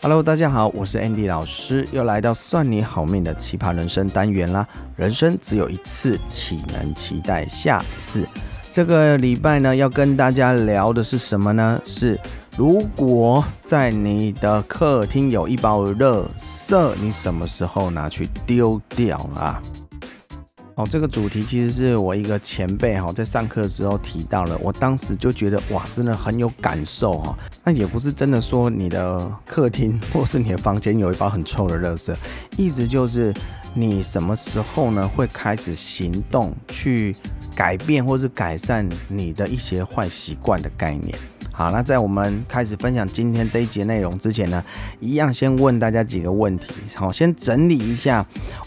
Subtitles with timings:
[0.00, 4.64] Hello，大家好，我是 Andy 老师，又来到算你好命的奇葩人生单元啦。
[4.94, 8.24] 人生只有一次，岂能期待下次？
[8.70, 11.80] 这个礼拜呢，要跟大家聊的是什么呢？
[11.84, 12.16] 是
[12.56, 19.60] 如果在你的客厅有一包垃圾，你什么时候拿去丢掉啊？
[20.78, 27.36] 哦，这个主题其实是我一个前辈哈，在上课的时候提到了，我当时就觉得哇，真的很有感受哈。
[27.64, 32.14] 那也不是真的说你的客厅 或是你的房间有一包很臭的垃圾，
[32.56, 33.34] 意思就是
[33.74, 37.12] 你什么时候呢会开始行动去
[37.56, 41.18] 改变或是改善你的一些坏习惯的概念。
[41.58, 44.62] 好，那在我们开始分享今天这一节内容之前呢，
[45.00, 46.72] 一样先问大家几个问题。
[46.94, 48.24] 好，先整理一下，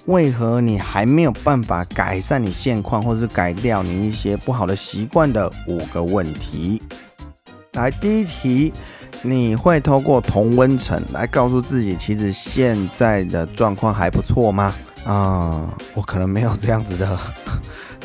[0.07, 6.81] 为何你还没有办法改善你现况，或是改掉你一些不好的习惯的五个问题。
[7.71, 8.73] 来，第一题，
[9.21, 14.75] 你会透过同温层来告诉自己，其实现在的状况还不错吗？
[15.05, 17.17] 啊、我可能没有这样子的。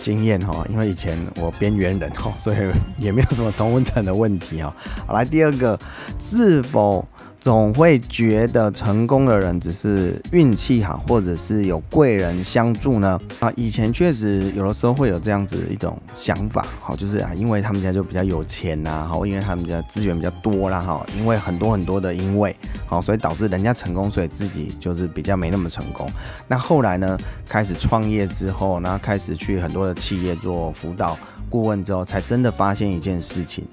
[0.00, 2.56] 经验哈，因为以前我边缘人哈，所以
[2.98, 4.74] 也没有什么同温层的问题哈。
[5.06, 5.78] 好，来第二个，
[6.18, 7.06] 是否
[7.46, 13.20] 总会觉得成功的人只是运气好，或者是有贵人相助呢？
[13.38, 22.52] 啊，以前确实有的时候会有这样子一种想法，好，就是啊，因为他们家就比较有钱呐，好，因为他们家资源比较多啦，哈，因为很多很多的因为，
[22.84, 26.10] 好，所以导致人家成功，所以自己就是比较没那么成功。
[26.48, 27.16] 那后来呢，
[27.48, 31.16] 开始创业之后，然后开始去很多的企业做辅导。
[31.48, 33.64] 顾问之后，才真的发现一件事情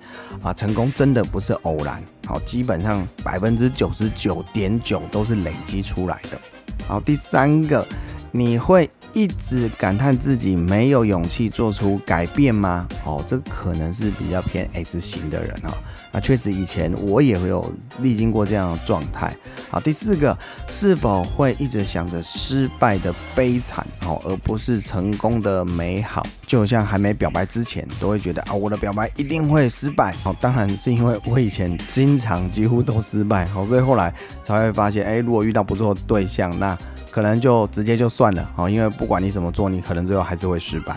[0.41, 6.39] 啊，成功真的不是偶然，好，基本上百分之九十九点九都是累积出来的。
[6.87, 7.85] 好，第三个，
[8.31, 12.87] 你会一直感叹自己没有勇气做出改变吗？
[13.05, 15.73] 哦，这可能是比较偏 S 型的人啊。
[16.11, 19.35] 那确实以前我也会有历经过这样的状态。
[19.69, 26.25] 好，第四个，是否会一直想着失败的悲惨哦，而不是成功的美好？
[26.45, 30.11] 就像还没表白之前，都会觉得啊，我的表白一定会失败。
[30.23, 36.75] 好，当然是因为我以前经常几乎都失败，好，所以后来才会发现，哎，如果遇到不错的对象，那。
[37.13, 40.95] 可能就直接就算了，好，因为不管你怎么做，你可能最后还是会失败。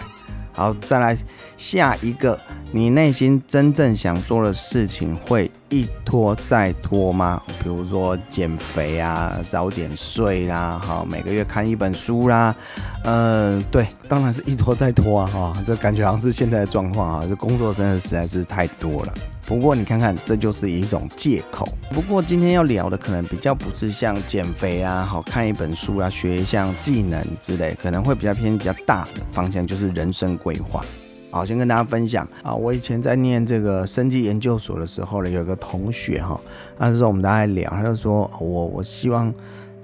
[0.51, 1.15] 好，再来
[1.59, 2.41] 下一个，
[2.73, 7.43] 你内心真正想做的事情会一拖再拖吗？
[7.63, 12.57] 比如说减肥啊，早点睡啦，好，每个月看一本书啦，
[13.05, 19.13] 嗯，对，当然是一拖再拖啊，哈，这感觉好像是现在的状况啊，这工作真的实在是太多了。
[19.47, 21.69] 不过你看看，这就是一种借口。
[21.91, 30.85] 不过今天要聊的可能比较不是像减肥啊，好，看一本书啊，学一项技能之类，可能会比较偏比较大的方向，就是人生规划。
[31.31, 36.41] 好，先跟大家分享啊，我以前在念这个生技研究所的时候呢，有一个同学哈，
[36.77, 39.33] 那时候我们大家聊，他就说我我希望。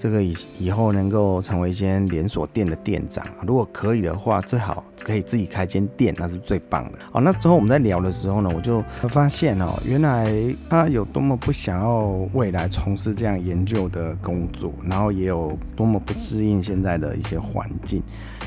[0.03, 6.99] 这个以以后能够成为一间连锁店的店长，如果可以的话，最好可以自己开间店，那是最棒的。
[7.13, 10.29] 好，那之后我们在聊的时候呢，我就发现哦，原来
[10.69, 18.03] 他有多么不想要未来从事这样研究的工作，然后也有多么不适应现在的一些环境，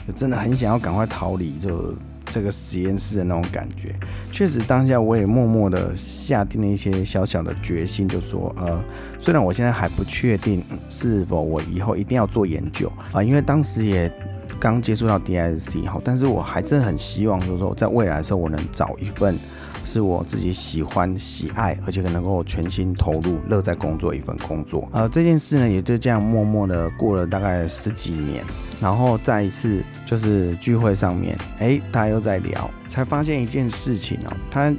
[0.06, 1.96] 就真的很想要赶快逃离就。
[2.26, 3.94] 这个实验室的那种感觉，
[4.32, 8.84] 确实当下我也默默的下定了一些小小的决心，就说，呃，
[9.20, 14.12] 虽然我现在还不确定是否我以后一定要做研究啊，因为当时也
[14.60, 19.38] 刚接触到 DSC 哈，但是我还是很希望，就是说在未来的时候，我能找一份
[19.86, 24.90] 是我自己喜欢、喜爱，而且能够全心投入、乐在工作一份工作。
[24.92, 28.44] 呃，这件事呢，也就这样默默的过了大概十几年。
[28.82, 34.74] 然后再一次就是聚会上面，哎，大家又在聊，才发现一件事情哦，他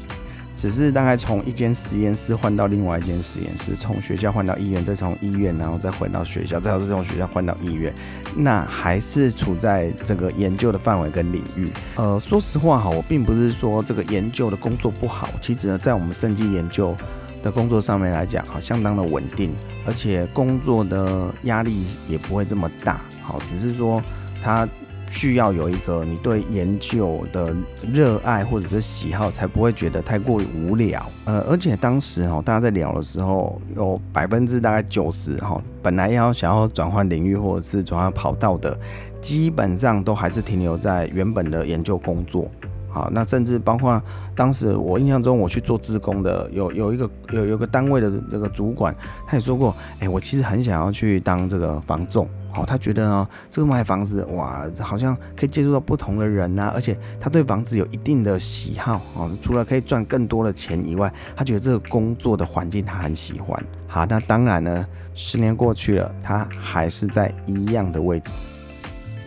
[0.56, 7.94] 只是大概从一间实验室换到另外一间实验室，从学校换到医院，再从医院然后再回到学校，再从这种学校换到医院，
[8.34, 11.70] 那还是处在这个研究的范围跟领域。
[11.94, 16.96] 呃，说实话哈，我并不是说这个研究的工作不好，其实呢，在我们生技研究。
[17.42, 19.54] 的工作上面来讲，好，相当的稳定，
[19.86, 24.02] 而且工作的压力也不会这么大，好，只是说
[24.42, 24.68] 它
[25.08, 27.54] 需要有一个你对研究的
[27.92, 31.04] 热爱或者是喜好，才不会觉得太过于无聊。
[31.24, 38.78] 呃，而且当时哈，大家在聊的时候，有百分之大概九十哈，本来要想要转换领域或者是转换跑道的，
[39.20, 42.50] 基本上都还是停留在原本的研究工作。
[42.88, 44.00] 好，那甚至包括
[44.34, 48.94] 当时我印象中我去做志工的，有有一个有有个单位的这个主管，
[49.26, 52.26] 他也说过，哎、我其实很想要去当这个房仲。
[52.56, 59.30] 哦，他觉得呢，这个卖房子哇，好像可以接触到不同的人呐、啊，而且他对房子有一定的喜好哦。
[59.40, 63.62] 除了可以赚更多的钱以外，他觉得这个工作的环境他很喜欢。
[63.86, 68.32] 好，那当然呢，十年过去了，他还是在一样的位置。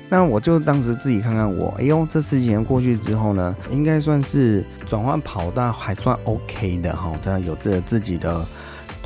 [0.09, 8.45] 那我就当时自己看看我，哎呦，这十几年过去之后呢，应该算是转换跑道还算 OK 的哈，这样有着自己的。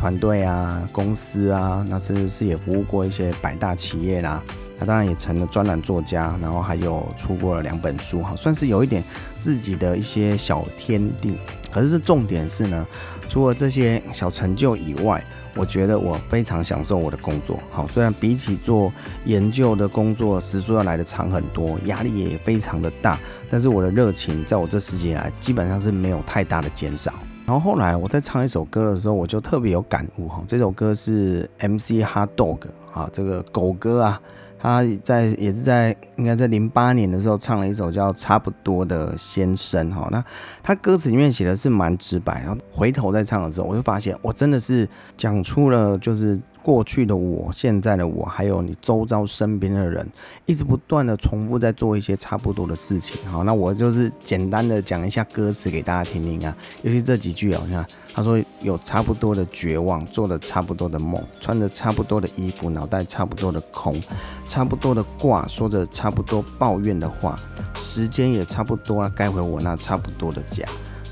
[0.04, 4.44] 团队啊，公司啊，那甚至是也服务过一些百大企业啦。
[4.78, 9.02] 他当然也成了专栏作家，然后还有出过了两本书，哈，算是有一点
[9.40, 11.38] 自己的一些小天地。
[11.72, 12.86] 可是重点是呢，
[13.30, 17.58] 除了这些小成就以外，我觉得我非常享受我的工作。
[17.72, 18.92] 好，虽然比起做
[19.24, 23.18] 研究的工作时数要来得长很多，压力也非常的大，
[23.50, 27.14] 但是我的热情在我这十几年来基本上是没有太大的减少。
[27.46, 30.42] 然后后来我在唱一首歌的时候，我就特别有感悟哈。
[30.48, 32.60] 这首歌是 MC Hot Dog
[32.94, 34.22] 啊，这个狗哥啊，
[34.58, 40.08] 他在也是在应该在零八年的时候唱了一首叫《差不多的先生》哈。
[40.10, 40.24] 那
[40.64, 44.88] 他歌词里面写的是蛮直白，然后回头再唱的时候，我就发现我真的是
[45.18, 46.40] 讲出了就是。
[46.64, 50.10] 过去的我，现在的我，还有你周遭身边的人，
[50.46, 53.18] 一直不断的重复在做一些差不多的事情。
[53.26, 56.56] 好，那我就是简单的讲一下歌词给大家听听啊。
[56.82, 64.02] 尤其这几句啊，你看，他说有差不多的绝望，做了差不多的梦，穿着差不多的衣服，脑袋差不多的空，
[64.48, 67.38] 差不多的挂，说着差不多抱怨的话，
[67.76, 70.66] 时间也差不多了，该回我那差不多的家。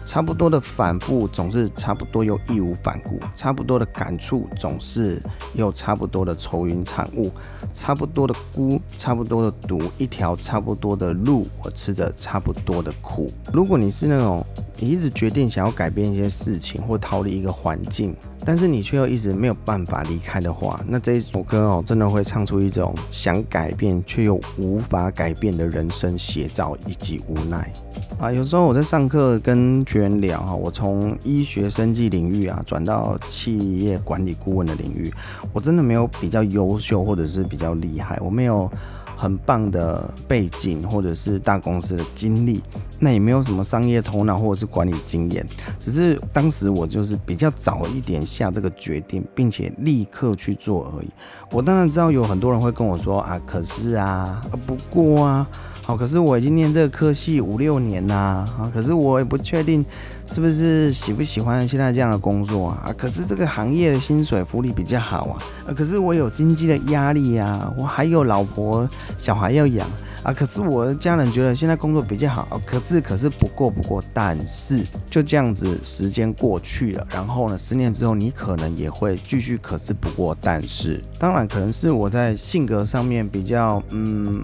[0.03, 5.21] 差不多的反复总是差不多又义无反顾，差不多的感触总是
[5.53, 7.31] 又差不多的愁云惨雾，
[7.71, 13.31] 差不多的孤，差不多的独，一条差不多的路，我吃着差不多的苦。
[13.53, 14.45] 如果你是那种
[14.77, 27.71] 你一直决定想要改变一些事情或逃离一个环境，但是你却又一直没有办法离开的话，那这一首歌哦，真的会唱出一种想改变却又无法改变的人生写照以及无奈。
[28.19, 35.11] 啊，有时候我在上课跟学员聊哈，我从医学生技领域啊转到企业管理顾问的领域，
[35.51, 38.69] 我真的没有比较优秀或者是比较厉害，我没有
[39.17, 42.61] 很棒的背景或者是大公司的经历，
[42.99, 45.43] 那也没有什么商业头脑或者是管理经验，
[45.79, 51.09] 只是当时我就是比较早一点下这个决定，并且立刻去做而已。
[51.49, 55.47] 我当然知道有很多人会跟我说啊，可是啊，不过啊。
[55.83, 59.83] 好，可是我已经念这个科系五六年啦，啊，可是我也不确定
[60.27, 68.87] 是不是喜不喜欢现在这样的工作啊，可是这个行业的薪水福利比较好啊，啊，可是我有经济的压力呀，我还有老婆
[69.17, 69.89] 小孩要养
[70.21, 84.41] 啊，可是我的家人觉得现在工作比较好，可是可是不过不过，但是就这样子时间过去了，然后呢，十年之后你可能也会继续，可是不过但是，当然可能是我在性格上面比较嗯。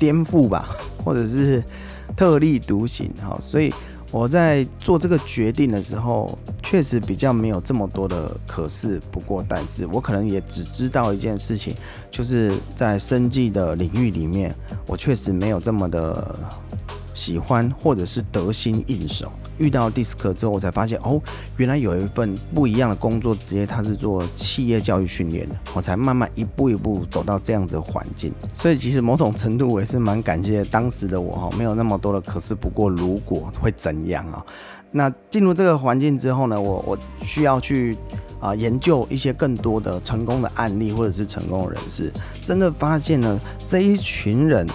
[0.00, 0.68] 颠覆吧，
[1.04, 1.62] 或者是
[2.16, 3.72] 特立独行，哈，所以
[4.10, 11.76] 我在做这个决定的时候，确实比较没有这么多的可是不过，但是我可能也只知道一件事情，
[12.10, 14.52] 就是在生计的领域里面，
[14.86, 16.36] 我确实没有这么的
[17.14, 19.30] 喜欢，或者是得心应手。
[19.60, 21.20] 遇到 DISC 之后，我才发现哦，
[21.58, 25.54] 原来有一份不一样的工作职业，它是做企业教育训练的。
[25.74, 28.32] 我才慢慢一步一步走到这样子的环境。
[28.54, 34.44] 所以其实某种程度，我也是蛮感谢当时的我哈，没有那么多的可是不过，如果会怎样啊？
[34.90, 37.98] 那进入这个环境之后呢，我我需要去
[38.40, 42.10] 啊研究一些更多的成功的案例或者是成功的人士，
[42.42, 44.66] 真的发现呢，这一群人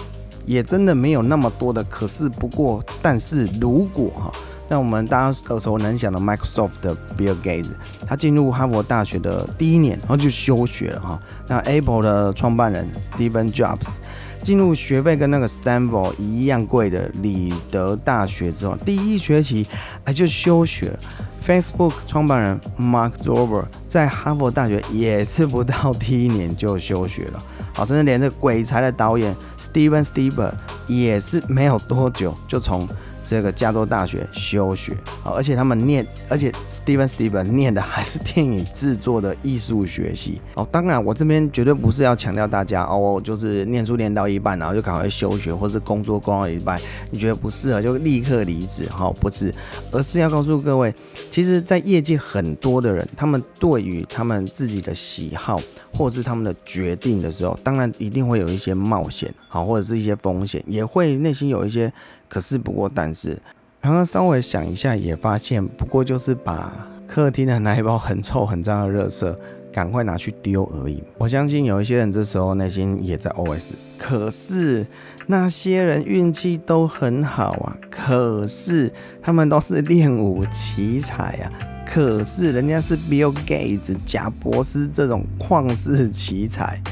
[0.46, 4.32] 也真的没有那么多的可是不过，但是如果哈。
[4.68, 7.70] 那我们大家耳熟能详的 Microsoft 的 Bill Gates，
[8.06, 11.20] 他进入哈佛大学的第一年，然后就休学了哈。
[11.46, 13.98] 那 Apple 的创办人 Steven Jobs
[14.42, 19.66] 进入学费跟那个 Stanford 一样贵的里德大学之后，第一学期
[20.04, 20.98] 哎就休学了。
[21.40, 27.42] Facebook 创办人 Mark Zuckerberg 在哈佛大学也是不到第一年就休学了。
[27.72, 30.54] 好，甚至连这鬼才的导演 Steven Spielberg
[30.88, 32.88] 也是没有多久就从。
[33.26, 40.66] 这个加州大学休学，而且他们念，而且 Steven Steven 念的还是电影制作的艺术学系哦。
[40.70, 46.80] 当然，我这边绝对不是要强调大家哦，就是念书念到一半，然后就赶快休学，或是工作工到一半，
[47.10, 49.52] 你觉得不适合就立刻离职，哈，不是，
[49.90, 50.94] 而是要告诉各位，
[51.28, 55.60] 其实，在业界很多的人，他们对于他们自己的喜好
[55.92, 61.92] 或是他们的决定的时候，当然一定会有一些冒险，好，或者是一些风险，也会内心有一些。
[62.28, 63.38] 可是不过，但是
[63.80, 66.72] 然后稍微想一下，也发现不过就是把
[67.06, 69.36] 客厅的那一包很臭很脏的垃圾
[69.72, 71.02] 赶快拿去丢而已。
[71.18, 74.86] 我相信有一些人这时候内心也在 OS，可是
[75.26, 78.92] 那些人运气都很好啊，可是
[79.22, 81.52] 他们都是练武奇才啊，
[81.86, 86.82] 可是人家是 Bill Gates、贾博斯这种旷世奇才，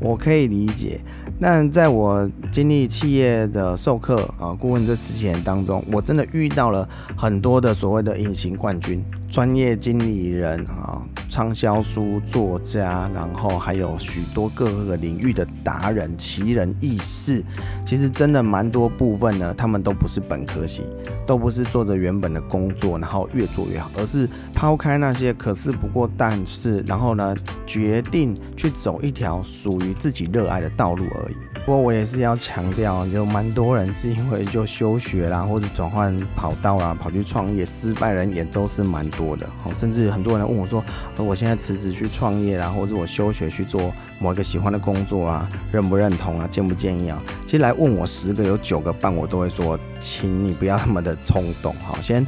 [0.00, 1.00] 我可以理解。
[1.42, 17.42] 但在我经历企业的授课啊、顾问这十几年当中，我真的遇到了很多的所谓的隐形冠军、专业经理人啊、畅销书作家，然后还有许多各个领域的达人、奇人异事。
[17.86, 20.82] 其实真的蛮多部分呢，他们都不是本科系，
[21.26, 27.34] 都不是做着原本的工作，然后越做越好，而是抛开那些可是不过，但是然后呢，
[27.64, 31.34] 决定去走一条属于自己热爱的道路而已。
[31.64, 39.48] 不过我也是要强调，有蛮多人是因为就休学啦，或者转换跑道啦，跑去创业，失败人也都是蛮多的。
[39.62, 40.84] 好甚至很多人问我说，
[41.18, 47.22] 我现在辞职去创业啦，或者我休学去做某一个喜欢的工作啊，认不认同啊，建不建议啊？
[47.46, 52.26] 其实来问我十个有九个半，我都会说，请你不要那么的冲动，好，先。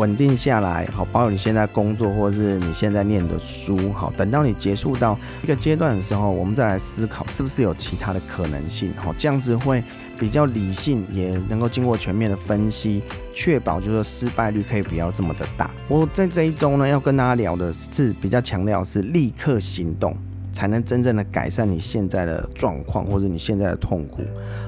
[0.00, 9.84] 稳定下来，好，包括你现在工作或者是你现在念的书，好，等到你结束到一个阶段的时候，我们再来思考是不是有其他的可能性，好，这样子会
[10.18, 13.02] 比较理性，也能够经过全面的分析，
[13.34, 15.70] 确保就是失败率可以不要这么的大。
[15.86, 20.16] 我在这一周呢，要跟大家聊的是比较强调是立刻行动。
[20.52, 24.22] 才能真正的改善你现在的状况或者你现在的痛苦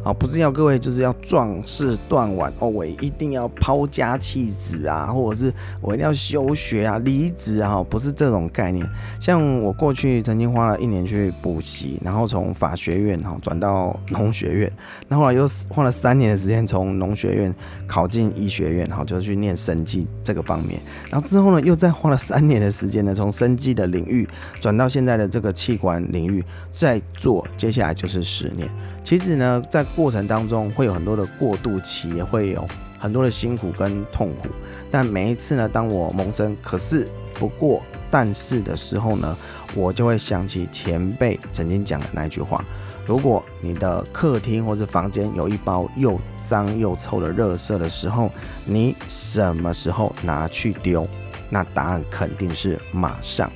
[0.05, 8.89] 啊，不是要各位就是要壮士断腕哦，我一定要抛家弃子啊，或者是我一定要休学啊、离职啊，不是这种概念。
[9.21, 14.73] 像我过去曾经花了一年去补习，然后从法学院哈转到农学院，
[15.09, 17.55] 然后来又花了三年的时间从农学院
[17.87, 24.29] 考进医学院，哈，就去念生技这个方面，然后之后呢又再花了三年的时间呢，从生技的领域
[24.61, 28.69] 转到现在的这个气管领域再做，接下来就是十年。
[29.05, 32.67] 其实呢，在过程当中会有很多的过渡期，也会有
[32.99, 34.49] 很多的辛苦跟痛苦。
[34.91, 39.37] 但每一次呢，当我萌生可是不过但是的时候呢，
[39.75, 42.64] 我就会想起前辈曾经讲的那句话：
[43.05, 48.31] 如果你的客厅或是房间有一包又脏又臭的垃圾的时候，
[48.64, 51.05] 你什么时候拿去丢？
[51.50, 53.50] 那答案肯定是马上。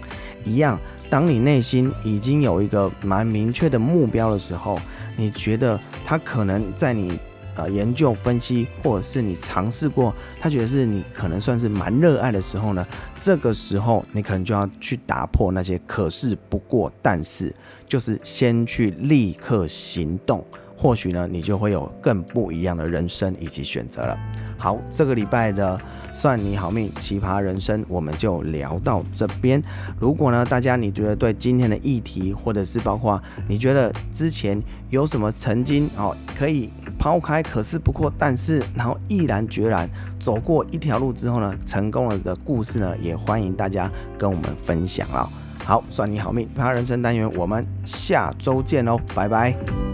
[0.44, 0.78] 一样。
[1.08, 4.78] 当你内心已经有一个蛮明确的目标的时候，
[5.16, 7.18] 你觉得他可能在你
[7.54, 12.86] 呃研究分析，或者是你尝试过，他觉得是你可能算是蛮热爱的时候呢，
[13.18, 17.54] 这个时候你可能就要去打破那些可是不过但是，
[17.86, 20.44] 就是先去立刻行动，
[20.76, 24.18] 或许呢你就会有更不一样的人生以及选择了。
[24.58, 25.78] 好，这个礼拜的
[26.12, 29.62] 算你好命奇葩人生，我们就聊到这边。
[30.00, 45.30] 如果呢，大家你觉得对今天的议题，或者是包括你觉得之前有什么曾经哦可以抛开，可是不过但是，然后毅然决然走过一条路之后呢，成功了的故事呢，也欢迎大家跟我们分享了。
[45.62, 49.85] 好，算你好命奇葩人生单元，我们下周见喽，拜拜。